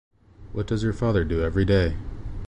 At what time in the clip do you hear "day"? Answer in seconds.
1.63-1.95